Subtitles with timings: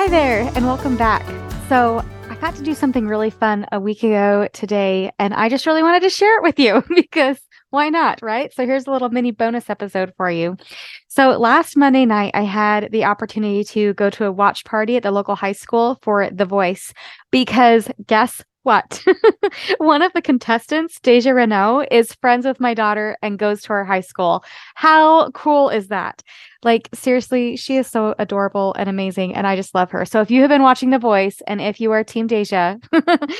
[0.00, 1.22] Hi there, and welcome back.
[1.68, 5.66] So, I got to do something really fun a week ago today, and I just
[5.66, 7.38] really wanted to share it with you because
[7.68, 8.50] why not, right?
[8.54, 10.56] So, here's a little mini bonus episode for you.
[11.08, 15.02] So, last Monday night, I had the opportunity to go to a watch party at
[15.02, 16.94] the local high school for The Voice
[17.30, 19.02] because guess what?
[19.78, 23.84] One of the contestants, Daysia Reneau, is friends with my daughter and goes to our
[23.84, 24.44] high school.
[24.74, 26.22] How cool is that?
[26.62, 30.04] Like, seriously, she is so adorable and amazing, and I just love her.
[30.04, 32.78] So, if you have been watching The Voice and if you are Team Daysia,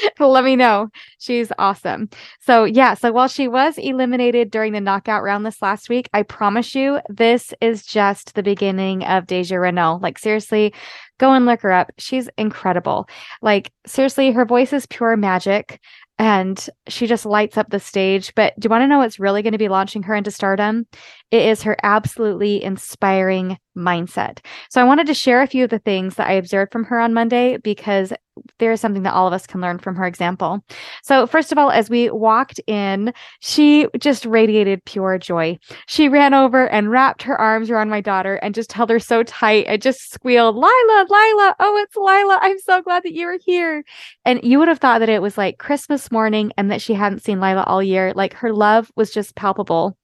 [0.18, 0.88] let me know.
[1.18, 2.08] She's awesome.
[2.40, 6.22] So, yeah, so while she was eliminated during the knockout round this last week, I
[6.22, 10.00] promise you, this is just the beginning of Daysia Reneau.
[10.00, 10.72] Like, seriously,
[11.20, 11.92] go and look her up.
[11.98, 13.08] She's incredible.
[13.42, 15.78] Like, seriously, her voice is pure magic
[16.18, 18.34] and she just lights up the stage.
[18.34, 20.86] But do you want to know what's really going to be launching her into stardom?
[21.30, 24.40] It is her absolutely inspiring mindset.
[24.68, 26.98] So I wanted to share a few of the things that I observed from her
[26.98, 28.12] on Monday because
[28.58, 30.64] there is something that all of us can learn from her example.
[31.02, 35.58] So, first of all, as we walked in, she just radiated pure joy.
[35.86, 39.22] She ran over and wrapped her arms around my daughter and just held her so
[39.22, 42.38] tight and just squealed, Lila, Lila, oh, it's Lila.
[42.40, 43.84] I'm so glad that you are here.
[44.24, 47.22] And you would have thought that it was like Christmas morning and that she hadn't
[47.22, 48.12] seen Lila all year.
[48.14, 49.96] Like her love was just palpable.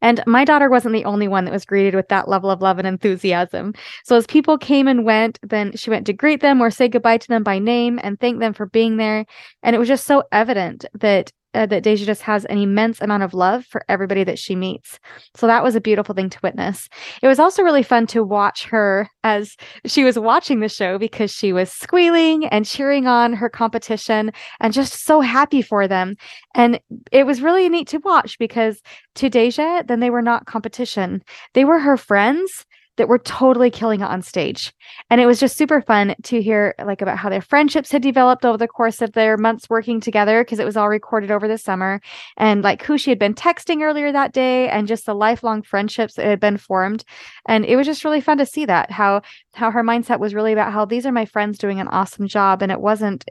[0.00, 2.78] And my daughter wasn't the only one that was greeted with that level of love
[2.78, 3.74] and enthusiasm.
[4.04, 7.18] So as people came and went, then she went to greet them or say goodbye
[7.18, 9.26] to them by name and thank them for being there.
[9.62, 13.24] And it was just so evident that uh, that Daysia just has an immense amount
[13.24, 15.00] of love for everybody that she meets.
[15.36, 16.88] So that was a beautiful thing to witness.
[17.20, 21.32] It was also really fun to watch her as she was watching the show because
[21.32, 26.14] she was squealing and cheering on her competition and just so happy for them.
[26.54, 28.80] And it was really neat to watch because
[29.16, 31.22] to Daysia, then they were not competition.
[31.54, 32.66] They were her friends
[32.98, 34.72] that were totally killing it on stage.
[35.08, 38.44] And it was just super fun to hear like about how their friendships had developed
[38.44, 41.58] over the course of their months working together because it was all recorded over the
[41.58, 42.00] summer
[42.36, 46.14] and like who she had been texting earlier that day and just the lifelong friendships
[46.14, 47.04] that had been formed.
[47.46, 49.22] And it was just really fun to see that how
[49.54, 52.62] how her mindset was really about how these are my friends doing an awesome job
[52.62, 53.24] and it wasn't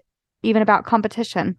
[0.44, 1.58] even about competition.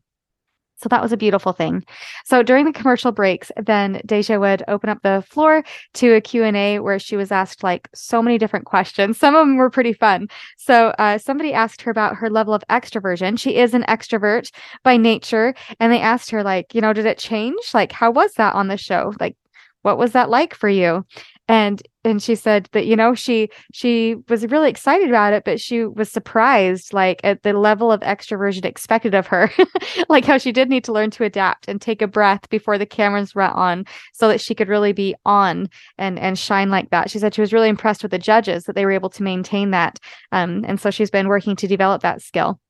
[0.80, 1.84] So that was a beautiful thing.
[2.24, 6.78] So during the commercial breaks, then Daysia would open up the floor to a Q&A
[6.78, 9.18] where she was asked like so many different questions.
[9.18, 10.28] Some of them were pretty fun.
[10.56, 13.38] So uh, somebody asked her about her level of extroversion.
[13.38, 14.50] She is an extrovert
[14.84, 15.54] by nature.
[15.80, 17.74] And they asked her like, you know, did it change?
[17.74, 19.12] Like, how was that on the show?
[19.18, 19.36] Like,
[19.82, 21.04] what was that like for you?
[21.48, 25.60] And and she said that you know she she was really excited about it but
[25.60, 29.50] she was surprised like at the level of extroversion expected of her.
[30.08, 32.86] Like how she did need to learn to adapt and take a breath before the
[32.86, 37.10] cameras were on so that she could really be on and and shine like that.
[37.10, 39.70] She said she was really impressed with the judges that they were able to maintain
[39.72, 39.98] that
[40.32, 42.60] um, and so she's been working to develop that skill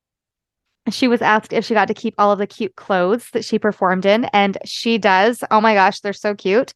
[0.91, 3.59] she was asked if she got to keep all of the cute clothes that she
[3.59, 5.43] performed in, and she does.
[5.50, 6.72] Oh my gosh, they're so cute.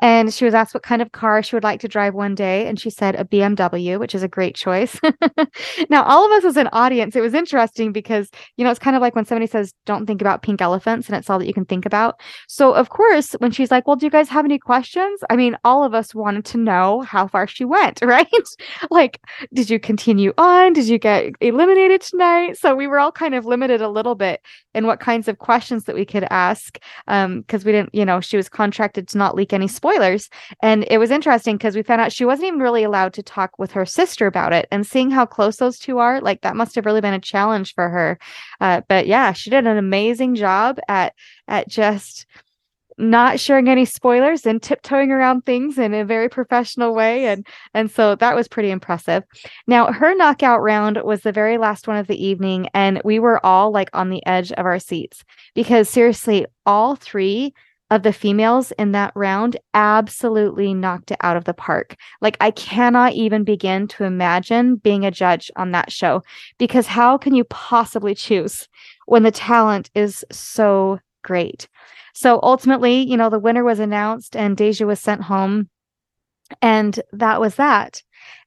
[0.00, 2.66] And she was asked what kind of car she would like to drive one day,
[2.66, 4.98] and she said a BMW, which is a great choice.
[5.90, 8.96] now, all of us as an audience, it was interesting because, you know, it's kind
[8.96, 11.54] of like when somebody says, don't think about pink elephants, and it's all that you
[11.54, 12.20] can think about.
[12.48, 15.20] So, of course, when she's like, well, do you guys have any questions?
[15.30, 18.26] I mean, all of us wanted to know how far she went, right?
[18.90, 19.20] like,
[19.52, 20.72] did you continue on?
[20.72, 22.58] Did you get eliminated tonight?
[22.58, 24.42] So we were all kind of limited a little bit
[24.74, 28.20] in what kinds of questions that we could ask because um, we didn't, you know,
[28.20, 30.28] she was contracted to not leak any spoilers.
[30.62, 33.58] And it was interesting because we found out she wasn't even really allowed to talk
[33.58, 34.68] with her sister about it.
[34.70, 37.72] And seeing how close those two are, like that must have really been a challenge
[37.74, 38.18] for her.
[38.60, 41.14] Uh, but yeah, she did an amazing job at
[41.48, 42.26] at just
[42.98, 47.90] not sharing any spoilers and tiptoeing around things in a very professional way and and
[47.90, 49.22] so that was pretty impressive
[49.66, 53.44] now her knockout round was the very last one of the evening and we were
[53.44, 55.24] all like on the edge of our seats
[55.54, 57.52] because seriously all three
[57.90, 61.94] of the females in that round absolutely knocked it out of the park.
[62.20, 66.22] Like, I cannot even begin to imagine being a judge on that show
[66.58, 68.68] because how can you possibly choose
[69.06, 71.68] when the talent is so great?
[72.14, 75.68] So ultimately, you know, the winner was announced and Daysia was sent home.
[76.62, 78.02] And that was that.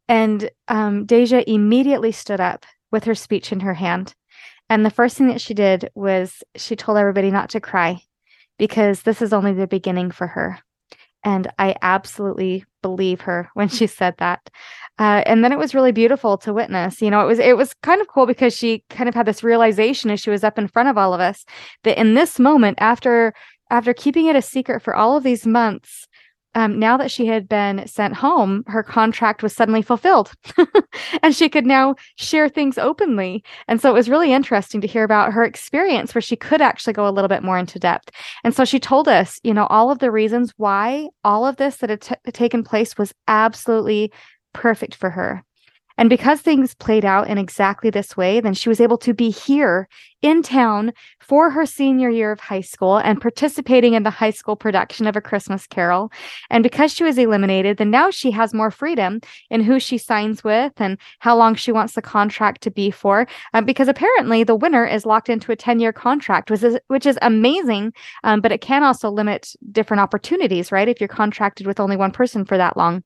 [0.08, 4.16] And um, Daysia immediately stood up with her speech in her hand.
[4.70, 8.02] And the first thing that she did was she told everybody not to cry
[8.58, 10.60] because this is only the beginning for her.
[11.24, 14.50] And I absolutely believe her when she said that.
[14.98, 17.02] Uh, and then it was really beautiful to witness.
[17.02, 19.44] You know, it was it was kind of cool because she kind of had this
[19.44, 21.46] realization as she was up in front of all of us
[21.84, 23.34] that in this moment, after
[23.70, 26.08] after keeping it a secret for all of these months,
[26.60, 30.32] um, now that she had been sent home, her contract was suddenly fulfilled
[31.24, 33.44] and she could now share things openly.
[33.68, 36.94] And so it was really interesting to hear about her experience where she could actually
[36.94, 38.12] go a little bit more into depth.
[38.44, 41.78] And so she told us, you know, all of the reasons why all of this
[41.78, 44.12] that had t- taken place was absolutely
[44.54, 45.44] perfect for her.
[46.00, 49.30] And because things played out in exactly this way, then she was able to be
[49.30, 49.90] here
[50.22, 50.94] in town
[51.30, 55.16] for her senior year of high school and participating in the high school production of
[55.16, 56.12] A Christmas Carol.
[56.50, 59.22] And because she was eliminated, then now she has more freedom
[59.52, 63.28] in who she signs with and how long she wants the contract to be for.
[63.54, 67.06] Um, because apparently the winner is locked into a 10 year contract, which is, which
[67.06, 67.94] is amazing.
[68.24, 70.90] Um, but it can also limit different opportunities, right?
[70.90, 73.04] If you're contracted with only one person for that long.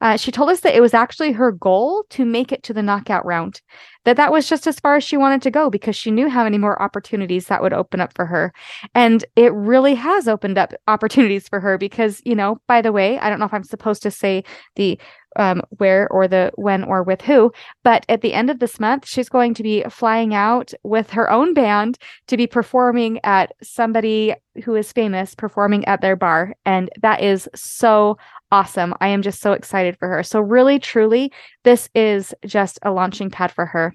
[0.00, 2.82] Uh, she told us that it was actually her goal to make it to the
[2.82, 3.60] knockout round
[4.04, 6.44] that that was just as far as she wanted to go because she knew how
[6.44, 8.52] many more opportunities that would open up for her.
[8.94, 13.18] And it really has opened up opportunities for her because, you know, by the way,
[13.18, 14.44] I don't know if I'm supposed to say
[14.76, 14.98] the
[15.36, 17.52] um, where or the when or with who.
[17.82, 21.30] But at the end of this month, she's going to be flying out with her
[21.30, 21.98] own band
[22.28, 24.34] to be performing at somebody
[24.64, 26.54] who is famous performing at their bar.
[26.64, 28.18] And that is so
[28.52, 28.94] awesome.
[29.00, 30.22] I am just so excited for her.
[30.22, 31.32] So, really, truly,
[31.64, 33.94] this is just a launching pad for her.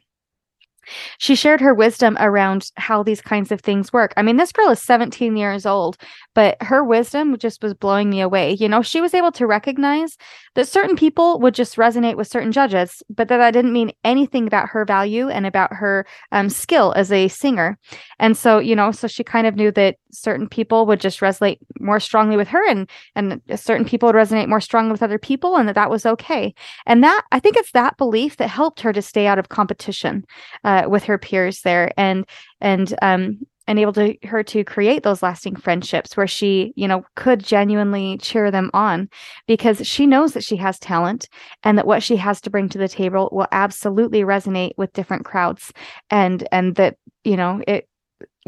[1.17, 4.13] She shared her wisdom around how these kinds of things work.
[4.17, 5.97] I mean, this girl is 17 years old,
[6.33, 8.53] but her wisdom just was blowing me away.
[8.53, 10.17] You know, she was able to recognize
[10.55, 14.47] that certain people would just resonate with certain judges, but that that didn't mean anything
[14.47, 17.77] about her value and about her um, skill as a singer.
[18.19, 21.59] And so, you know, so she kind of knew that certain people would just resonate
[21.79, 25.55] more strongly with her and and certain people would resonate more strongly with other people
[25.55, 26.53] and that that was okay.
[26.85, 30.25] And that I think it's that belief that helped her to stay out of competition.
[30.63, 32.25] Uh, uh, with her peers there and
[32.61, 33.39] and um
[33.77, 38.49] able to her to create those lasting friendships where she you know could genuinely cheer
[38.49, 39.09] them on
[39.47, 41.27] because she knows that she has talent
[41.63, 45.25] and that what she has to bring to the table will absolutely resonate with different
[45.25, 45.71] crowds
[46.09, 47.88] and and that you know it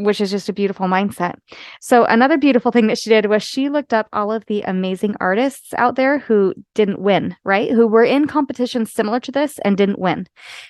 [0.04, 1.34] which is just a beautiful mindset.
[1.80, 5.14] So, another beautiful thing that she did was she looked up all of the amazing
[5.20, 7.70] artists out there who didn't win, right?
[7.70, 10.26] Who were in competitions similar to this and didn't win.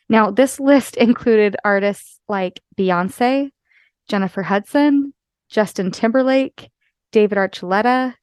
[0.09, 3.51] Now, this list included artists like Beyonce,
[4.09, 5.15] Jennifer Hudson,
[5.49, 6.71] Justin Timberlake,
[7.13, 8.15] David Archuleta,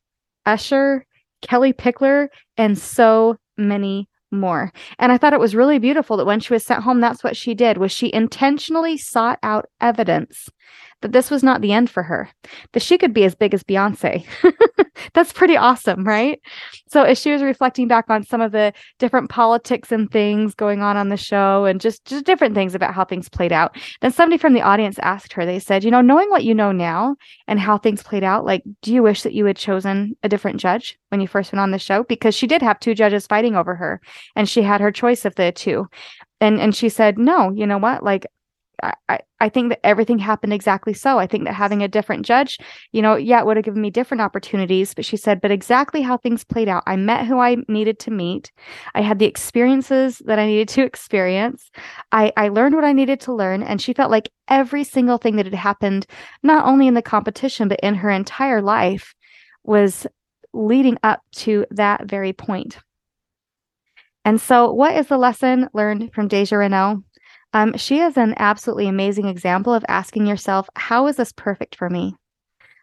[0.46, 1.06] Usher,
[1.42, 4.72] Kellie Pickler, and so many more.
[4.98, 7.38] And I thought it was really beautiful that when she was sent home, that's what
[7.38, 10.50] she did was she intentionally sought out evidence
[11.02, 12.30] that this was not the end for her,
[12.74, 14.26] that she could be as big as Beyonce.
[15.14, 16.42] That's pretty awesome, right?
[16.90, 20.82] So, as she was reflecting back on some of the different politics and things going
[20.82, 24.12] on on the show and just, just different things about how things played out, then
[24.12, 27.16] somebody from the audience asked her, they said, You know, knowing what you know now
[27.48, 30.60] and how things played out, like, do you wish that you had chosen a different
[30.60, 32.04] judge when you first went on the show?
[32.04, 34.02] Because she did have two judges fighting over her
[34.36, 35.88] and she had her choice of the two
[36.42, 38.26] and and she said no you know what like
[38.84, 41.20] I, I think that everything happened exactly so.
[41.20, 42.58] I think that having a different judge,
[42.92, 44.94] you know, yeah, it would have given me different opportunities.
[44.94, 46.84] But she said, but exactly how things played out.
[46.86, 48.52] I met who I needed to meet.
[48.96, 51.70] I had the experiences that I needed to experience.
[52.12, 53.64] I, I learned what I needed to learn.
[53.64, 56.06] And she felt like every single thing that had happened,
[56.44, 59.14] not only in the competition, but in her entire life,
[59.64, 60.08] was
[60.54, 62.78] leading up to that very point.
[64.26, 67.04] And so, what is the lesson learned from Daysia Reneau?
[67.54, 71.90] Um, she is an absolutely amazing example of asking yourself, how is this perfect for
[71.90, 72.16] me?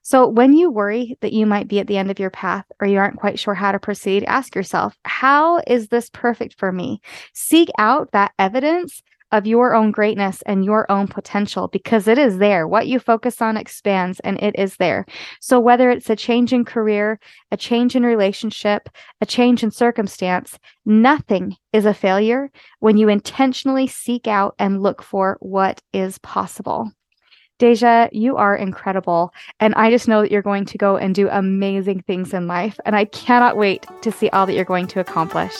[0.03, 2.87] So, when you worry that you might be at the end of your path or
[2.87, 7.01] you aren't quite sure how to proceed, ask yourself, how is this perfect for me?
[7.33, 9.03] Seek out that evidence
[9.37, 12.67] of your own greatness and your own potential because it is there.
[12.67, 15.05] What you focus on expands and it is there.
[15.41, 18.89] So, whether it's a change in career, a change in relationship,
[19.21, 22.51] a change in circumstance, nothing is a failure
[22.81, 26.91] when you intentionally seek out and look for what is possible.
[27.59, 29.33] Daysia, you are incredible.
[29.61, 32.79] And I just know that you're going to go and do amazing things in life.
[32.85, 35.55] And I cannot wait to see all that you're going to accomplish.